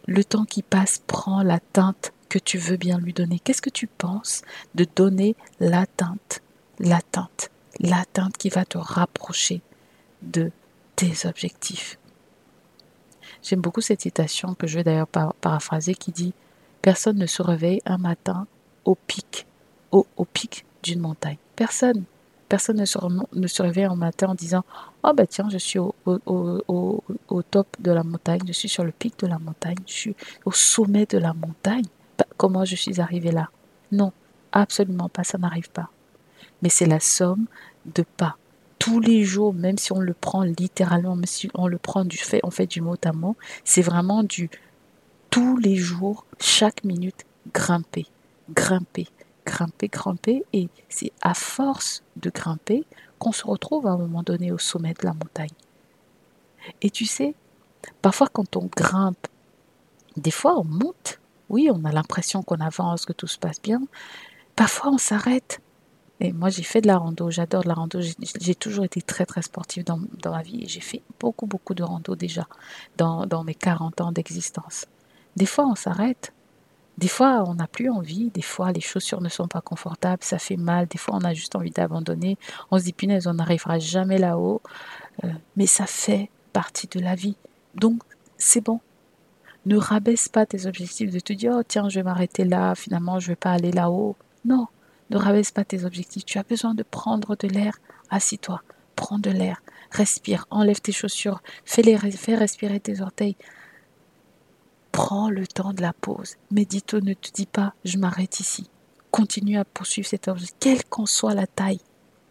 Le 0.07 0.25
temps 0.25 0.45
qui 0.45 0.63
passe 0.63 1.01
prend 1.07 1.43
la 1.43 1.61
teinte 1.61 2.13
que 2.35 2.39
tu 2.41 2.59
veux 2.59 2.77
bien 2.77 2.99
lui 2.99 3.13
donner 3.13 3.39
Qu'est-ce 3.39 3.63
que 3.63 3.71
tu 3.71 3.87
penses 3.87 4.43
de 4.75 4.85
donner 4.97 5.37
l'atteinte, 5.61 6.43
l'atteinte, 6.81 7.53
l'atteinte 7.79 8.37
qui 8.37 8.49
va 8.49 8.65
te 8.65 8.77
rapprocher 8.77 9.63
de 10.23 10.51
tes 10.97 11.27
objectifs? 11.27 11.97
J'aime 13.41 13.61
beaucoup 13.61 13.81
cette 13.81 14.01
citation 14.01 14.55
que 14.55 14.67
je 14.67 14.79
vais 14.79 14.83
d'ailleurs 14.83 15.07
paraphraser 15.07 15.95
qui 15.95 16.11
dit 16.11 16.35
Personne 16.83 17.19
ne 17.19 17.27
se 17.27 17.41
réveille 17.41 17.81
un 17.87 17.99
matin 17.99 18.49
au 18.85 18.97
pic, 18.97 19.47
au, 19.93 20.05
pic 20.33 20.65
d'une 20.83 20.99
montagne. 20.99 21.39
Personne. 21.55 22.03
Personne 22.49 22.79
ne 22.79 23.47
se, 23.47 23.63
réveille 23.63 23.85
un 23.85 23.95
matin 23.95 24.31
en 24.31 24.35
disant 24.35 24.65
Oh 25.05 25.13
ben 25.15 25.27
tiens, 25.29 25.49
je 25.51 25.59
suis 25.59 25.79
au, 25.79 25.95
top 27.53 27.69
de 27.79 27.93
la 27.93 28.03
montagne, 28.03 28.41
je 28.45 28.53
suis 28.53 28.69
sur 28.69 28.83
le 28.83 28.91
pic 28.91 29.21
de 29.21 29.29
la 29.29 29.39
montagne, 29.39 29.79
je 29.87 29.93
suis 29.93 30.17
au 30.45 30.51
sommet 30.51 31.07
de 31.07 31.19
la 31.19 31.33
montagne. 31.33 31.87
Comment 32.37 32.65
je 32.65 32.77
suis 32.77 33.01
arrivé 33.01 33.31
là 33.31 33.51
Non, 33.93 34.13
absolument 34.53 35.09
pas, 35.09 35.25
ça 35.25 35.39
n'arrive 35.39 35.71
pas. 35.71 35.91
Mais 36.63 36.69
c'est 36.69 36.87
la 36.87 37.01
somme 37.01 37.47
de 37.87 38.05
pas. 38.17 38.37
Tous 38.79 39.01
les 39.01 39.25
jours, 39.25 39.55
même 39.55 39.79
si 39.79 39.93
on 39.93 40.01
le 40.01 40.15
prend 40.15 40.43
littéralement, 40.43 41.17
même 41.17 41.27
si 41.27 41.51
on 41.55 41.67
le 41.67 41.79
prend 41.79 42.05
du 42.05 42.19
fait, 42.19 42.41
on 42.43 42.51
fait 42.51 42.67
du 42.67 42.81
mot 42.81 42.97
à 43.05 43.13
mot, 43.13 43.37
c'est 43.65 43.83
vraiment 43.83 44.23
du 44.23 44.51
tous 45.31 45.57
les 45.57 45.77
jours, 45.77 46.27
chaque 46.39 46.85
minute, 46.85 47.25
grimper, 47.53 48.07
grimper, 48.51 49.09
grimper, 49.45 49.89
grimper. 49.89 50.45
Et 50.53 50.69
c'est 50.89 51.13
à 51.23 51.35
force 51.35 52.05
de 52.17 52.31
grimper 52.31 52.85
qu'on 53.19 53.33
se 53.33 53.47
retrouve 53.47 53.87
à 53.87 53.91
un 53.91 53.99
moment 53.99 54.23
donné 54.23 54.53
au 54.53 54.59
sommet 54.59 54.95
de 54.95 55.05
la 55.05 55.13
montagne. 55.13 55.49
Et 56.83 56.91
tu 56.91 57.05
sais, 57.05 57.35
parfois 58.03 58.29
quand 58.33 58.57
on 58.57 58.69
grimpe, 58.77 59.27
des 60.17 60.31
fois 60.31 60.59
on 60.59 60.65
monte, 60.65 61.21
oui, 61.55 61.71
on 61.73 61.85
a 61.85 61.93
l'impression 61.93 62.43
qu'on 62.43 62.59
avance, 62.59 63.07
que 63.07 63.13
tout 63.13 63.29
se 63.29 63.39
passe 63.39 63.63
bien. 63.63 63.81
Parfois, 64.57 64.91
on 64.91 64.99
s'arrête. 64.99 65.61
Et 66.19 66.33
moi, 66.33 66.49
j'ai 66.49 66.65
fait 66.65 66.81
de 66.81 66.89
la 66.89 66.99
rando, 66.99 67.31
j'adore 67.31 67.65
la 67.65 67.75
rando. 67.75 68.01
J'ai 68.41 68.55
toujours 68.57 68.85
été 68.85 69.01
très, 69.01 69.25
très 69.25 69.43
sportive 69.43 69.85
dans, 69.85 70.01
dans 70.23 70.33
ma 70.33 70.43
vie. 70.43 70.65
Et 70.65 70.69
j'ai 70.69 70.81
fait 70.81 71.03
beaucoup, 71.21 71.47
beaucoup 71.47 71.75
de 71.75 71.85
rando 71.85 72.17
déjà 72.17 72.49
dans, 72.97 73.27
dans 73.27 73.45
mes 73.45 73.55
40 73.55 74.01
ans 74.01 74.11
d'existence. 74.11 74.87
Des 75.37 75.47
fois, 75.47 75.67
on 75.67 75.77
s'arrête. 75.77 76.33
Des 76.99 77.09
fois, 77.09 77.45
on 77.47 77.55
n'a 77.55 77.69
plus 77.69 77.89
envie. 77.89 78.31
Des 78.31 78.43
fois, 78.43 78.73
les 78.73 78.81
chaussures 78.81 79.21
ne 79.21 79.29
sont 79.29 79.47
pas 79.47 79.61
confortables. 79.61 80.25
Ça 80.25 80.39
fait 80.39 80.57
mal. 80.57 80.89
Des 80.89 80.99
fois, 80.99 81.15
on 81.17 81.25
a 81.25 81.35
juste 81.35 81.55
envie 81.55 81.71
d'abandonner. 81.71 82.37
On 82.73 82.79
se 82.81 82.85
dit, 82.85 82.93
punaise, 82.93 83.29
on 83.29 83.35
n'arrivera 83.35 83.79
jamais 83.79 84.19
là-haut. 84.19 84.61
Euh, 85.23 85.29
mais 85.57 85.67
ça 85.67 85.87
fait 85.87 86.31
partie 86.53 86.89
de 86.89 86.99
la 86.99 87.15
vie. 87.15 87.37
Donc, 87.77 88.03
c'est 88.39 88.61
bon. 88.61 88.81
Ne 89.67 89.77
rabaisse 89.77 90.29
pas 90.29 90.45
tes 90.47 90.67
objectifs 90.67 91.11
de 91.11 91.21
te 91.21 91.33
dire, 91.33 91.55
oh 91.59 91.63
tiens, 91.67 91.89
je 91.89 91.97
vais 91.97 92.03
m'arrêter 92.03 92.45
là, 92.45 92.75
finalement, 92.75 93.19
je 93.19 93.27
ne 93.27 93.33
vais 93.33 93.37
pas 93.37 93.53
aller 93.53 93.73
là-haut. 93.73 94.17
Non, 94.45 94.67
ne 95.11 95.17
rabaisse 95.17 95.51
pas 95.53 95.65
tes 95.65 95.85
objectifs. 95.85 96.25
Tu 96.25 96.39
as 96.39 96.43
besoin 96.43 96.75
de 96.75 96.83
prendre 96.83 97.37
de 97.37 97.49
l'air. 97.49 97.79
Assis-toi, 98.11 98.63
prends 98.95 99.19
de 99.19 99.31
l'air, 99.31 99.63
respire, 99.91 100.47
enlève 100.51 100.81
tes 100.81 100.93
chaussures, 100.93 101.43
fais 101.65 101.83
respirer 102.37 102.81
tes 102.81 103.01
orteils. 103.01 103.37
Prends 104.93 105.31
le 105.31 105.47
temps 105.47 105.73
de 105.73 105.83
la 105.83 105.93
pause. 105.93 106.37
Médito, 106.51 107.01
ne 107.01 107.15
te 107.15 107.33
dis 107.33 107.47
pas, 107.47 107.75
je 107.85 107.99
m'arrête 107.99 108.39
ici. 108.41 108.71
Continue 109.11 109.59
à 109.59 109.65
poursuivre 109.65 110.07
cet 110.07 110.29
objectif, 110.29 110.57
quelle 110.61 110.85
qu'en 110.85 111.07
soit 111.07 111.35
la 111.35 111.47
taille. 111.47 111.81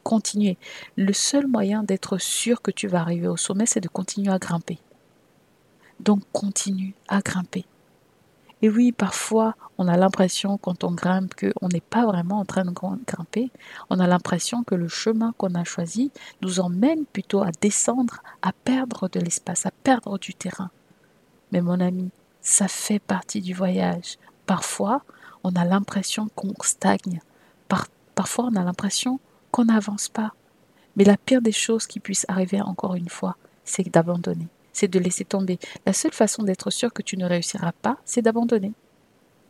Continuez. 0.03 0.57
Le 0.95 1.13
seul 1.13 1.47
moyen 1.47 1.83
d'être 1.83 2.17
sûr 2.17 2.61
que 2.61 2.71
tu 2.71 2.87
vas 2.87 3.01
arriver 3.01 3.27
au 3.27 3.37
sommet, 3.37 3.65
c'est 3.65 3.79
de 3.81 3.87
continuer 3.87 4.31
à 4.31 4.37
grimper. 4.37 4.79
Donc 6.03 6.21
continue 6.33 6.95
à 7.07 7.21
grimper. 7.21 7.65
Et 8.61 8.69
oui, 8.69 8.91
parfois, 8.91 9.55
on 9.77 9.87
a 9.87 9.95
l'impression 9.95 10.57
quand 10.57 10.83
on 10.83 10.91
grimpe 10.91 11.33
qu'on 11.33 11.67
n'est 11.67 11.81
pas 11.81 12.05
vraiment 12.05 12.39
en 12.39 12.45
train 12.45 12.65
de 12.65 12.71
grimper. 12.71 13.51
On 13.89 13.99
a 13.99 14.07
l'impression 14.07 14.63
que 14.63 14.75
le 14.75 14.87
chemin 14.87 15.33
qu'on 15.37 15.55
a 15.55 15.63
choisi 15.63 16.11
nous 16.41 16.59
emmène 16.59 17.05
plutôt 17.05 17.41
à 17.41 17.51
descendre, 17.61 18.21
à 18.41 18.51
perdre 18.51 19.09
de 19.09 19.19
l'espace, 19.19 19.65
à 19.65 19.71
perdre 19.71 20.17
du 20.17 20.33
terrain. 20.33 20.71
Mais 21.51 21.61
mon 21.61 21.79
ami, 21.79 22.09
ça 22.41 22.67
fait 22.67 22.99
partie 22.99 23.41
du 23.41 23.53
voyage. 23.53 24.17
Parfois, 24.45 25.03
on 25.43 25.55
a 25.55 25.65
l'impression 25.65 26.29
qu'on 26.35 26.53
stagne. 26.63 27.21
parfois, 28.15 28.49
on 28.51 28.55
a 28.55 28.63
l'impression 28.63 29.19
qu'on 29.51 29.65
n'avance 29.65 30.09
pas. 30.09 30.33
Mais 30.95 31.05
la 31.05 31.17
pire 31.17 31.41
des 31.41 31.51
choses 31.51 31.87
qui 31.87 31.99
puisse 31.99 32.25
arriver 32.27 32.61
encore 32.61 32.95
une 32.95 33.09
fois, 33.09 33.35
c'est 33.63 33.89
d'abandonner 33.89 34.47
c'est 34.73 34.87
de 34.87 34.99
laisser 34.99 35.23
tomber. 35.23 35.59
La 35.85 35.93
seule 35.93 36.13
façon 36.13 36.43
d'être 36.43 36.71
sûr 36.71 36.91
que 36.91 37.01
tu 37.01 37.15
ne 37.15 37.25
réussiras 37.25 37.71
pas, 37.71 37.97
c'est 38.03 38.21
d'abandonner. 38.21 38.73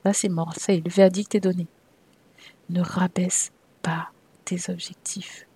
Là, 0.06 0.14
c'est 0.14 0.30
mort. 0.30 0.54
Ça 0.58 0.74
le 0.74 0.90
verdict 0.90 1.34
est 1.34 1.40
donné. 1.40 1.68
Ne 2.70 2.82
rabaisse 2.82 3.52
pas 3.82 4.10
tes 4.46 4.70
objectifs. 4.70 5.48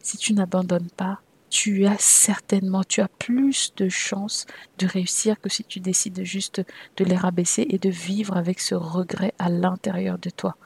Si 0.00 0.18
tu 0.18 0.32
n'abandonnes 0.32 0.90
pas, 0.96 1.20
tu 1.50 1.84
as 1.86 1.98
certainement, 1.98 2.84
tu 2.84 3.00
as 3.00 3.08
plus 3.08 3.74
de 3.76 3.88
chances 3.88 4.46
de 4.78 4.86
réussir 4.86 5.40
que 5.40 5.48
si 5.48 5.64
tu 5.64 5.80
décides 5.80 6.22
juste 6.22 6.62
de 6.96 7.04
les 7.04 7.16
rabaisser 7.16 7.66
et 7.68 7.78
de 7.78 7.90
vivre 7.90 8.36
avec 8.36 8.60
ce 8.60 8.74
regret 8.74 9.34
à 9.38 9.50
l'intérieur 9.50 10.18
de 10.18 10.30
toi. 10.30 10.56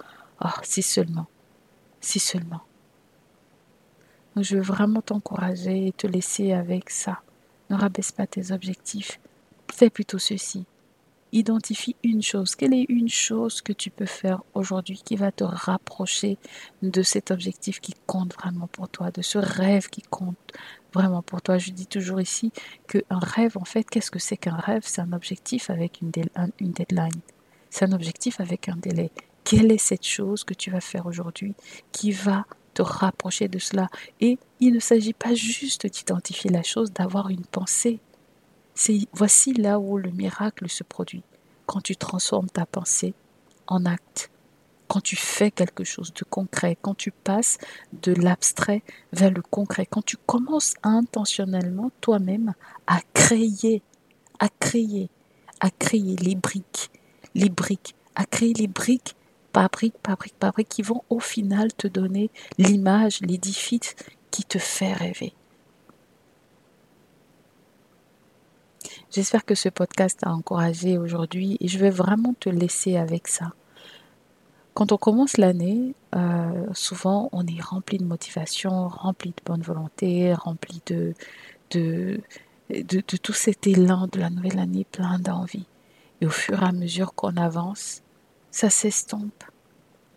Oh, 0.45 0.49
si 0.63 0.83
seulement, 0.83 1.27
si 2.01 2.21
seulement. 2.21 2.61
je 4.37 4.57
veux 4.57 4.63
vraiment 4.63 5.01
t'encourager 5.01 5.87
et 5.87 5.93
te 5.93 6.07
laisser 6.07 6.53
avec 6.53 6.91
ça. 6.91 7.24
Ne 7.71 7.77
rabaisse 7.77 8.13
pas 8.13 8.27
tes 8.27 8.53
objectifs. 8.53 9.21
Fais 9.73 9.91
plutôt 9.91 10.19
ceci. 10.19 10.67
Identifie 11.33 11.97
une 12.05 12.23
chose. 12.23 12.55
Quelle 12.55 12.75
est 12.75 12.87
une 12.89 13.09
chose 13.09 13.61
que 13.61 13.73
tu 13.73 13.91
peux 13.91 14.07
faire 14.07 14.43
aujourd'hui 14.55 15.03
qui 15.05 15.17
va 15.17 15.33
te 15.33 15.43
rapprocher 15.43 16.39
de 16.83 17.03
cet 17.03 17.33
objectif 17.33 17.81
qui 17.81 17.95
compte 18.07 18.35
vraiment 18.35 18.69
pour 18.69 18.89
toi, 18.89 19.11
de 19.11 19.21
ce 19.21 19.39
rêve 19.39 19.89
qui 19.89 20.03
compte 20.03 20.53
vraiment 20.93 21.23
pour 21.23 21.43
toi? 21.43 21.59
Je 21.59 21.73
dis 21.73 21.89
toujours 21.89 22.21
ici 22.21 22.53
qu'un 22.87 23.19
rêve, 23.19 23.59
en 23.59 23.65
fait, 23.65 23.83
qu'est-ce 23.83 24.13
que 24.13 24.21
c'est 24.21 24.37
qu'un 24.37 24.55
rêve? 24.55 24.83
C'est 24.85 25.01
un 25.01 25.13
objectif 25.13 25.71
avec 25.71 26.01
une, 26.03 26.13
deadline. 26.13 27.21
C'est 27.69 27.87
un 27.87 27.93
objectif 27.93 28.39
avec 28.39 28.69
un 28.69 28.77
délai. 28.77 29.11
Quelle 29.43 29.73
est 29.73 29.79
cette 29.79 30.07
chose 30.07 30.45
que 30.45 30.55
tu 30.55 30.71
vas 30.71 30.81
faire 30.81 31.07
aujourd'hui 31.07 31.55
qui 31.91 32.13
va 32.13 32.47
te 32.75 32.83
rapprocher 32.83 33.49
de 33.49 33.59
cela. 33.59 33.89
Et 34.21 34.39
il 34.61 34.75
ne 34.75 34.81
s'agit 34.81 35.13
pas 35.13 35.35
juste 35.35 35.87
d'identifier 35.87 36.51
la 36.51 36.63
chose, 36.63 36.93
d'avoir 36.93 37.31
une 37.31 37.45
pensée. 37.45 38.01
C'est 38.75 38.99
voici 39.13 39.55
là 39.55 39.79
où 39.79 39.97
le 39.97 40.11
miracle 40.11 40.69
se 40.69 40.83
produit. 40.85 41.23
Quand 41.67 41.81
tu 41.81 41.97
transformes 41.97 42.51
ta 42.51 42.67
pensée 42.67 43.15
en 43.67 43.87
acte, 43.87 44.31
quand 44.89 45.01
tu 45.01 45.17
fais 45.17 45.51
quelque 45.51 45.85
chose 45.85 46.13
de 46.13 46.25
concret, 46.25 46.77
quand 46.83 46.95
tu 46.95 47.11
passes 47.11 47.59
de 48.03 48.13
l'abstrait 48.13 48.83
vers 49.13 49.31
le 49.31 49.43
concret, 49.43 49.87
quand 49.87 50.05
tu 50.05 50.17
commences 50.17 50.75
intentionnellement 50.83 51.91
toi-même 52.01 52.55
à 52.87 53.01
créer, 53.15 53.83
à 54.39 54.49
créer, 54.61 55.09
à 55.61 55.71
créer 55.71 56.17
les 56.17 56.35
briques, 56.35 56.91
les 57.35 57.49
briques, 57.49 57.95
à 58.15 58.27
créer 58.27 58.53
les 58.53 58.69
briques 58.69 59.17
par 59.55 59.71
brique, 59.71 59.95
par 60.03 60.55
qui 60.69 60.83
vont 60.83 61.03
au 61.09 61.21
final 61.21 61.73
te 61.73 61.87
donner 61.87 62.31
l'image, 62.59 63.21
l'édifice 63.21 63.95
qui 64.33 64.43
te 64.43 64.59
fait 64.59 64.93
rêver. 64.93 65.33
J'espère 69.13 69.45
que 69.45 69.55
ce 69.55 69.69
podcast 69.69 70.19
t'a 70.21 70.33
encouragé 70.33 70.99
aujourd'hui 70.99 71.57
et 71.61 71.69
je 71.69 71.79
vais 71.79 71.91
vraiment 71.91 72.35
te 72.41 72.49
laisser 72.49 72.97
avec 72.97 73.29
ça. 73.29 73.53
Quand 74.75 74.91
on 74.91 74.97
commence 74.97 75.37
l'année, 75.37 75.95
euh, 76.17 76.67
souvent 76.73 77.29
on 77.31 77.47
est 77.47 77.61
rempli 77.63 77.99
de 77.99 78.05
motivation, 78.05 78.89
rempli 78.89 79.31
de 79.31 79.43
bonne 79.47 79.63
volonté, 79.63 80.35
rempli 80.35 80.83
de, 80.87 81.15
de, 81.71 82.21
de, 82.71 83.03
de 83.07 83.17
tout 83.17 83.33
cet 83.33 83.69
élan 83.69 84.09
de 84.11 84.19
la 84.19 84.31
nouvelle 84.31 84.59
année, 84.59 84.85
plein 84.91 85.21
d'envie. 85.21 85.67
Et 86.21 86.27
au 86.27 86.31
fur 86.31 86.61
et 86.61 86.67
à 86.67 86.73
mesure 86.73 87.15
qu'on 87.15 87.37
avance, 87.37 88.03
ça 88.55 88.71
s'estompe. 88.71 89.43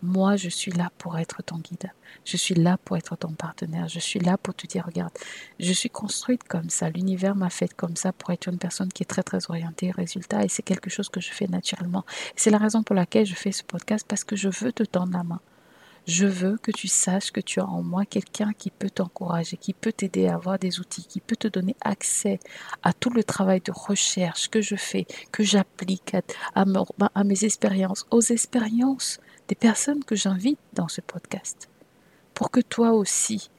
Moi, 0.04 0.36
je 0.36 0.48
suis 0.48 0.72
là 0.72 0.92
pour 1.00 1.18
être 1.18 1.42
ton 1.42 1.58
guide. 1.58 1.92
Je 2.24 2.38
suis 2.38 2.54
là 2.54 2.78
pour 2.86 2.96
être 2.96 3.16
ton 3.16 3.32
partenaire. 3.32 3.88
Je 3.88 3.98
suis 3.98 4.20
là 4.20 4.38
pour 4.38 4.54
te 4.54 4.68
dire, 4.68 4.86
regarde, 4.86 5.12
je 5.60 5.74
suis 5.74 5.90
construite 5.90 6.44
comme 6.44 6.70
ça. 6.70 6.92
L'univers 6.92 7.36
m'a 7.36 7.50
faite 7.50 7.74
comme 7.74 7.96
ça 7.96 8.14
pour 8.14 8.30
être 8.30 8.48
une 8.48 8.60
personne 8.60 8.94
qui 8.94 9.02
est 9.02 9.08
très, 9.08 9.24
très 9.24 9.50
orientée 9.50 9.90
résultat. 9.90 10.46
Et 10.46 10.50
c'est 10.50 10.62
quelque 10.62 10.92
chose 10.92 11.10
que 11.10 11.20
je 11.20 11.32
fais 11.32 11.48
naturellement. 11.48 12.06
C'est 12.36 12.52
la 12.52 12.60
raison 12.60 12.84
pour 12.84 12.96
laquelle 12.96 13.26
je 13.26 13.34
fais 13.34 13.52
ce 13.52 13.64
podcast 13.64 14.06
parce 14.08 14.24
que 14.24 14.36
je 14.36 14.50
veux 14.50 14.72
te 14.72 14.84
tendre 14.84 15.14
la 15.14 15.24
main. 15.24 15.42
Je 16.08 16.26
veux 16.26 16.58
que 16.58 16.72
tu 16.72 16.88
saches 16.88 17.32
que 17.32 17.42
tu 17.42 17.60
as 17.60 17.66
en 17.66 17.84
moi 17.84 18.06
quelqu'un 18.06 18.54
qui 18.54 18.72
peut 18.72 18.90
t'encourager, 18.90 19.58
qui 19.58 19.74
peut 19.74 19.92
t'aider 19.92 20.28
à 20.28 20.36
avoir 20.36 20.58
des 20.58 20.80
outils, 20.80 21.06
qui 21.06 21.20
peut 21.20 21.36
te 21.36 21.50
donner 21.50 21.76
accès 21.82 22.40
à 22.82 22.94
tout 22.94 23.10
le 23.10 23.26
travail 23.26 23.60
de 23.60 23.74
recherche 23.74 24.48
que 24.48 24.62
je 24.62 24.78
fais, 24.78 25.06
que 25.34 25.44
j'applique 25.44 26.16
à, 26.56 26.64
à, 27.14 27.24
mes 27.26 27.44
expériences, 27.44 28.06
aux 28.10 28.22
expériences 28.22 29.20
des 29.50 29.56
personnes 29.56 30.06
que 30.06 30.16
j'invite 30.16 30.60
dans 30.72 30.88
ce 30.88 31.02
podcast, 31.02 31.68
pour 32.34 32.52
que 32.52 32.62
toi 32.62 32.94
aussi, 32.94 33.50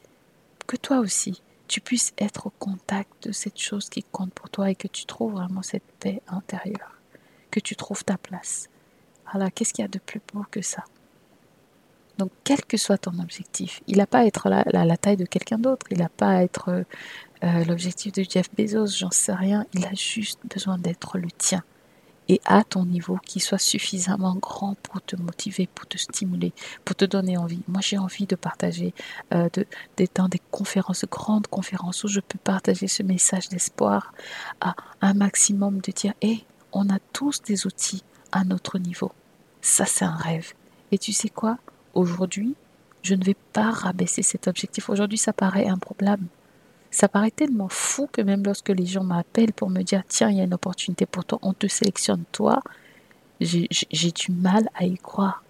que 0.66 0.76
toi 0.76 1.00
aussi, 1.00 1.42
tu 1.66 1.82
puisses 1.82 2.14
être 2.16 2.46
au 2.46 2.52
contact 2.58 3.28
de 3.28 3.32
cette 3.32 3.58
chose 3.58 3.90
qui 3.90 4.02
compte 4.04 4.32
pour 4.32 4.48
toi 4.48 4.70
et 4.70 4.74
que 4.74 4.88
tu 4.88 5.04
trouves 5.04 5.32
vraiment 5.32 5.62
cette 5.62 5.92
paix 6.00 6.22
intérieure, 6.28 6.98
que 7.50 7.60
tu 7.60 7.76
trouves 7.76 8.04
ta 8.04 8.16
place. 8.16 8.70
Voilà, 9.30 9.50
qu'est-ce 9.50 9.74
qu'il 9.74 9.82
y 9.82 9.84
a 9.84 9.88
de 9.88 9.98
plus 9.98 10.22
beau 10.32 10.46
que 10.50 10.62
ça? 10.62 10.82
Donc, 12.18 12.30
quel 12.44 12.64
que 12.64 12.76
soit 12.76 12.98
ton 12.98 13.18
objectif, 13.20 13.80
il 13.86 13.98
n'a 13.98 14.06
pas 14.06 14.20
à 14.20 14.24
être 14.24 14.48
la, 14.48 14.96
taille 14.96 15.16
de 15.16 15.24
quelqu'un 15.24 15.58
d'autre, 15.58 15.86
il 15.90 15.98
n'a 15.98 16.08
pas 16.08 16.28
à 16.28 16.42
être 16.42 16.68
euh, 16.70 16.82
euh, 17.44 17.64
l'objectif 17.64 18.12
de 18.12 18.24
Jeff 18.28 18.48
Bezos, 18.56 18.98
j'en 18.98 19.10
sais 19.10 19.34
rien, 19.34 19.66
il 19.72 19.86
a 19.86 19.94
juste 19.94 20.40
besoin 20.52 20.78
d'être 20.78 21.18
le 21.18 21.30
tien 21.30 21.62
et 22.28 22.40
à 22.44 22.62
ton 22.62 22.84
niveau 22.84 23.18
qui 23.24 23.40
soit 23.40 23.58
suffisamment 23.58 24.34
grand 24.34 24.74
pour 24.82 25.00
te 25.02 25.16
motiver, 25.16 25.66
pour 25.74 25.86
te 25.86 25.96
stimuler, 25.96 26.52
pour 26.84 26.94
te 26.94 27.04
donner 27.04 27.36
envie. 27.38 27.62
Moi, 27.68 27.80
j'ai 27.82 27.98
envie 27.98 28.26
de 28.26 28.36
partager 28.36 28.92
euh, 29.32 29.48
de, 29.54 29.66
dans 30.14 30.28
des 30.28 30.40
conférences, 30.50 31.04
grandes 31.06 31.46
conférences 31.46 32.04
où 32.04 32.08
je 32.08 32.20
peux 32.20 32.38
partager 32.38 32.86
ce 32.86 33.02
message 33.02 33.48
d'espoir 33.48 34.12
à 34.60 34.74
un 35.00 35.14
maximum 35.14 35.80
de 35.80 35.90
dire, 35.90 36.12
hé, 36.20 36.44
on 36.72 36.90
a 36.90 36.98
tous 37.12 37.42
des 37.42 37.66
outils 37.66 38.04
à 38.30 38.44
notre 38.44 38.78
niveau. 38.78 39.10
Ça, 39.62 39.86
c'est 39.86 40.04
un 40.04 40.14
rêve. 40.14 40.52
Et 40.92 40.98
tu 40.98 41.12
sais 41.12 41.30
quoi? 41.30 41.58
Aujourd'hui, 41.94 42.54
je 43.02 43.14
ne 43.14 43.24
vais 43.24 43.36
pas 43.52 43.70
rabaisser 43.70 44.22
cet 44.22 44.48
objectif. 44.48 44.88
Aujourd'hui, 44.88 45.18
ça 45.18 45.32
paraît 45.32 45.66
improbable. 45.66 46.26
Ça 46.90 47.08
paraît 47.08 47.30
tellement 47.30 47.68
fou 47.68 48.08
que 48.10 48.22
même 48.22 48.42
lorsque 48.44 48.70
les 48.70 48.86
gens 48.86 49.04
m'appellent 49.04 49.52
pour 49.52 49.70
me 49.70 49.82
dire 49.82 50.02
tiens, 50.08 50.30
il 50.30 50.38
y 50.38 50.40
a 50.40 50.44
une 50.44 50.54
opportunité 50.54 51.06
pour 51.06 51.24
toi, 51.24 51.38
on 51.42 51.52
te 51.52 51.66
sélectionne 51.66 52.24
toi, 52.32 52.62
j'ai 53.40 54.12
du 54.12 54.32
mal 54.32 54.68
à 54.74 54.84
y 54.84 54.96
croire. 54.96 55.44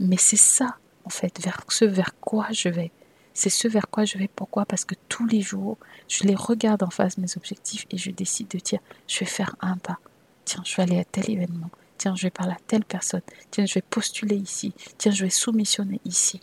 Mais 0.00 0.16
c'est 0.16 0.36
ça, 0.36 0.76
en 1.04 1.10
fait, 1.10 1.40
vers 1.42 1.60
ce 1.68 1.84
vers 1.84 2.18
quoi 2.20 2.46
je 2.50 2.68
vais. 2.68 2.90
C'est 3.34 3.50
ce 3.50 3.68
vers 3.68 3.88
quoi 3.88 4.04
je 4.04 4.18
vais. 4.18 4.28
Pourquoi? 4.34 4.64
Parce 4.66 4.84
que 4.84 4.94
tous 5.08 5.26
les 5.26 5.40
jours, 5.40 5.78
je 6.08 6.24
les 6.24 6.34
regarde 6.34 6.82
en 6.82 6.90
face, 6.90 7.18
mes 7.18 7.36
objectifs, 7.36 7.86
et 7.90 7.98
je 7.98 8.10
décide 8.10 8.48
de 8.48 8.58
dire 8.58 8.80
je 9.06 9.20
vais 9.20 9.26
faire 9.26 9.56
un 9.60 9.76
pas. 9.76 9.98
Tiens, 10.44 10.62
je 10.64 10.76
vais 10.76 10.82
aller 10.82 10.98
à 10.98 11.04
tel 11.04 11.30
événement. 11.30 11.70
Tiens, 12.02 12.16
je 12.16 12.24
vais 12.24 12.30
parler 12.30 12.54
à 12.54 12.58
telle 12.66 12.84
personne. 12.84 13.20
Tiens, 13.52 13.64
je 13.64 13.74
vais 13.74 13.82
postuler 13.88 14.34
ici. 14.34 14.74
Tiens, 14.98 15.12
je 15.12 15.22
vais 15.22 15.30
soumissionner 15.30 16.00
ici. 16.04 16.40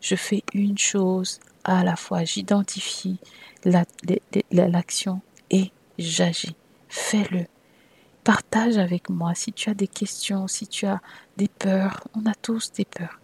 Je 0.00 0.14
fais 0.14 0.42
une 0.54 0.78
chose 0.78 1.40
à 1.62 1.84
la 1.84 1.94
fois 1.94 2.24
j'identifie 2.24 3.18
l'action 3.66 5.20
et 5.50 5.72
j'agis. 5.98 6.54
Fais-le. 6.88 7.44
Partage 8.24 8.78
avec 8.78 9.10
moi 9.10 9.34
si 9.34 9.52
tu 9.52 9.68
as 9.68 9.74
des 9.74 9.88
questions, 9.88 10.48
si 10.48 10.66
tu 10.66 10.86
as 10.86 11.02
des 11.36 11.48
peurs. 11.48 12.08
On 12.14 12.24
a 12.24 12.34
tous 12.34 12.72
des 12.72 12.86
peurs. 12.86 13.20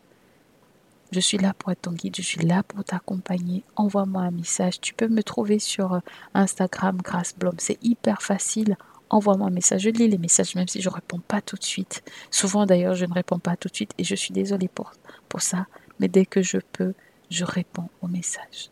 Je 1.12 1.20
suis 1.20 1.38
là 1.38 1.54
pour 1.54 1.72
être 1.72 1.80
ton 1.80 1.92
guide, 1.92 2.14
je 2.14 2.20
suis 2.20 2.44
là 2.44 2.62
pour 2.62 2.84
t'accompagner. 2.84 3.64
Envoie-moi 3.76 4.20
un 4.20 4.30
message. 4.32 4.82
Tu 4.82 4.92
peux 4.92 5.08
me 5.08 5.22
trouver 5.22 5.58
sur 5.58 5.94
euh, 5.94 6.00
Instagram 6.34 6.98
Grace 7.02 7.34
Blom. 7.34 7.54
C'est 7.56 7.82
hyper 7.82 8.20
facile. 8.20 8.76
Envoie-moi 9.12 9.48
un 9.48 9.50
message. 9.50 9.82
Je 9.82 9.90
lis 9.90 10.08
les 10.08 10.16
messages 10.16 10.54
même 10.54 10.66
si 10.66 10.80
je 10.80 10.88
ne 10.88 10.94
réponds 10.94 11.20
pas 11.20 11.42
tout 11.42 11.56
de 11.56 11.62
suite. 11.62 12.02
Souvent 12.30 12.64
d'ailleurs, 12.64 12.94
je 12.94 13.04
ne 13.04 13.12
réponds 13.12 13.38
pas 13.38 13.56
tout 13.56 13.68
de 13.68 13.74
suite 13.74 13.92
et 13.98 14.04
je 14.04 14.14
suis 14.14 14.32
désolée 14.32 14.68
pour, 14.68 14.92
ça. 15.38 15.66
Mais 16.00 16.08
dès 16.08 16.24
que 16.24 16.42
je 16.42 16.56
peux, 16.72 16.94
je 17.30 17.44
réponds 17.44 17.90
au 18.00 18.08
message. 18.08 18.70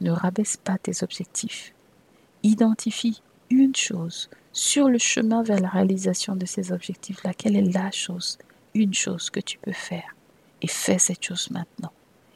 Ne 0.00 0.10
rabaisse 0.10 0.56
pas 0.56 0.78
tes 0.78 1.02
objectifs. 1.02 1.74
Identifie 2.42 3.22
une 3.50 3.76
chose 3.76 4.30
sur 4.52 4.88
le 4.88 4.98
chemin 4.98 5.42
vers 5.42 5.60
la 5.60 5.68
réalisation 5.68 6.36
de 6.36 6.46
ces 6.46 6.72
objectifs 6.72 7.22
Laquelle 7.22 7.56
est 7.56 7.72
la 7.72 7.90
chose, 7.90 8.38
une 8.72 8.94
chose 8.94 9.28
que 9.28 9.40
tu 9.40 9.58
peux 9.58 9.72
faire? 9.72 10.16
Et 10.62 10.68
fais 10.68 10.98
cette 10.98 11.22
chose 11.22 11.50
maintenant. 11.50 11.92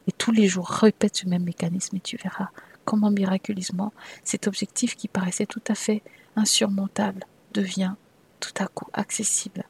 Et 0.08 0.12
tous 0.12 0.32
les 0.32 0.46
jours, 0.46 0.68
répète 0.68 1.16
ce 1.16 1.26
même 1.26 1.44
mécanisme 1.44 1.96
et 1.96 2.00
tu 2.00 2.18
verras 2.18 2.48
comment 2.88 3.10
miraculeusement 3.10 3.92
cet 4.24 4.46
objectif 4.46 4.96
qui 4.96 5.08
paraissait 5.08 5.44
tout 5.44 5.60
à 5.68 5.74
fait 5.74 6.02
insurmontable 6.36 7.24
devient 7.52 7.92
tout 8.40 8.54
à 8.58 8.66
coup 8.66 8.88
accessible. 8.94 9.64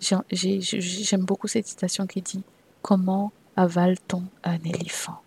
J'aime 0.00 1.24
beaucoup 1.26 1.48
cette 1.48 1.66
citation 1.66 2.06
qui 2.06 2.22
dit 2.22 2.42
Comment 2.80 3.30
avale-t-on 3.56 4.24
un 4.42 4.58
éléphant? 4.64 5.20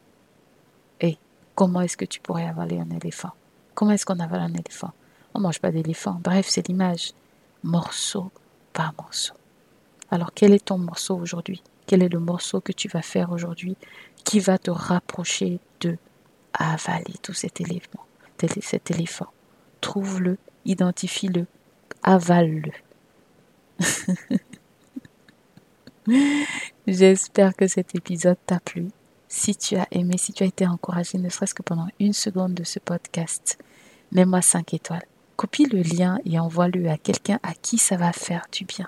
Et 1.01 1.19
comment 1.53 1.81
est-ce 1.81 1.97
que 1.97 2.05
tu 2.05 2.19
pourrais 2.19 2.47
avaler 2.47 2.79
un 2.79 2.89
éléphant? 2.89 3.33
Comment 3.75 3.91
est-ce 3.91 4.07
qu'on 4.07 4.19
avale 4.19 4.41
un 4.41 4.55
éléphant? 4.55 4.91
On 5.35 5.39
ne 5.39 5.43
mange 5.43 5.59
pas 5.59 5.71
d'éléphant. 5.71 6.19
Bref, 6.23 6.47
c'est 6.49 6.67
l'image. 6.67 7.11
Morceau 7.61 8.31
par 8.73 8.95
morceau. 8.97 9.35
Alors, 10.09 10.31
quel 10.33 10.51
est 10.51 10.65
ton 10.65 10.79
morceau 10.79 11.15
aujourd'hui? 11.15 11.61
Quel 11.85 12.01
est 12.01 12.09
le 12.09 12.19
morceau 12.19 12.59
que 12.59 12.71
tu 12.71 12.87
vas 12.87 13.03
faire 13.03 13.31
aujourd'hui 13.31 13.77
qui 14.23 14.39
va 14.39 14.57
te 14.57 14.71
rapprocher 14.71 15.59
de 15.81 15.97
avaler 16.53 17.15
tout 17.21 17.33
cet 17.33 17.61
éléphant, 17.61 18.05
cet 18.61 18.91
éléphant 18.91 19.31
Trouve-le, 19.81 20.37
identifie-le, 20.65 21.45
avale-le. 22.03 22.71
J'espère 26.87 27.55
que 27.55 27.67
cet 27.67 27.95
épisode 27.95 28.37
t'a 28.45 28.59
plu. 28.59 28.87
Si 29.27 29.55
tu 29.55 29.75
as 29.75 29.87
aimé, 29.91 30.17
si 30.17 30.31
tu 30.31 30.43
as 30.43 30.47
été 30.47 30.67
encouragé, 30.67 31.17
ne 31.17 31.27
serait-ce 31.27 31.53
que 31.53 31.63
pendant 31.63 31.87
une 31.99 32.13
seconde 32.13 32.53
de 32.53 32.63
ce 32.63 32.79
podcast, 32.79 33.57
mets-moi 34.11 34.41
5 34.41 34.73
étoiles. 34.73 35.05
Copie 35.35 35.65
le 35.65 35.81
lien 35.81 36.19
et 36.25 36.39
envoie-le 36.39 36.87
à 36.89 36.97
quelqu'un 36.97 37.39
à 37.43 37.53
qui 37.53 37.77
ça 37.77 37.97
va 37.97 38.13
faire 38.13 38.45
du 38.51 38.65
bien. 38.65 38.87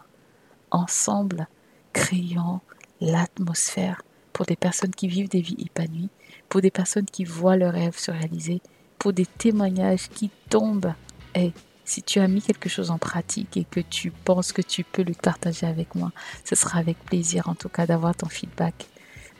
Ensemble, 0.72 1.48
créons 1.94 2.62
l'atmosphère 3.02 4.02
pour 4.36 4.46
des 4.46 4.58
personnes 4.58 4.94
qui 4.94 5.08
vivent 5.08 5.30
des 5.30 5.40
vies 5.40 5.56
épanouies, 5.60 6.10
pour 6.50 6.60
des 6.60 6.70
personnes 6.70 7.06
qui 7.06 7.24
voient 7.24 7.56
leurs 7.56 7.72
rêves 7.72 7.98
se 7.98 8.12
réaliser, 8.12 8.62
pour 9.00 9.14
des 9.14 9.26
témoignages 9.26 10.10
qui 10.10 10.30
tombent. 10.50 10.92
Et 11.36 11.54
si 11.86 12.04
tu 12.04 12.20
as 12.20 12.28
mis 12.28 12.42
quelque 12.42 12.68
chose 12.68 12.92
en 12.92 12.98
pratique 12.98 13.56
et 13.56 13.64
que 13.64 13.80
tu 13.80 14.12
penses 14.12 14.52
que 14.52 14.62
tu 14.62 14.84
peux 14.84 15.04
le 15.04 15.14
partager 15.14 15.66
avec 15.66 15.96
moi, 15.96 16.12
ce 16.44 16.54
sera 16.54 16.80
avec 16.80 16.98
plaisir 17.06 17.48
en 17.48 17.56
tout 17.56 17.70
cas 17.70 17.86
d'avoir 17.86 18.14
ton 18.14 18.28
feedback. 18.28 18.88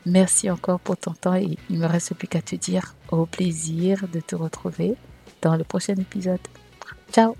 Merci 0.06 0.50
encore 0.50 0.80
pour 0.80 0.96
ton 0.96 1.12
temps 1.12 1.36
et 1.36 1.58
il 1.70 1.78
me 1.78 1.88
reste 1.88 2.14
plus 2.14 2.30
qu'à 2.30 2.42
te 2.42 2.56
dire 2.56 2.96
au 3.12 3.26
plaisir 3.26 4.08
de 4.08 4.22
te 4.22 4.38
retrouver 4.38 4.96
dans 5.42 5.58
le 5.58 5.66
prochain 5.66 5.96
épisode. 5.96 6.40
Ciao 7.12 7.36